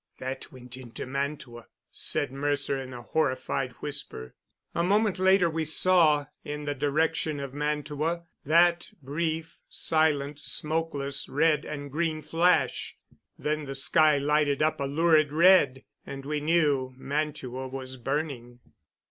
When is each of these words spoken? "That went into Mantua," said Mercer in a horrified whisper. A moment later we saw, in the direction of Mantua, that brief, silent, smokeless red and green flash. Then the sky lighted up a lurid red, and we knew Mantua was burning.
"That 0.17 0.51
went 0.51 0.77
into 0.77 1.05
Mantua," 1.05 1.67
said 1.91 2.31
Mercer 2.31 2.81
in 2.81 2.91
a 2.91 3.03
horrified 3.03 3.73
whisper. 3.81 4.33
A 4.73 4.83
moment 4.83 5.19
later 5.19 5.47
we 5.47 5.63
saw, 5.63 6.25
in 6.43 6.65
the 6.65 6.73
direction 6.73 7.39
of 7.39 7.53
Mantua, 7.53 8.23
that 8.43 8.89
brief, 9.03 9.59
silent, 9.69 10.39
smokeless 10.39 11.29
red 11.29 11.65
and 11.65 11.91
green 11.91 12.23
flash. 12.23 12.97
Then 13.37 13.65
the 13.65 13.75
sky 13.75 14.17
lighted 14.17 14.63
up 14.63 14.79
a 14.79 14.85
lurid 14.85 15.31
red, 15.31 15.83
and 16.03 16.25
we 16.25 16.39
knew 16.41 16.95
Mantua 16.97 17.67
was 17.67 17.97
burning. 17.97 18.59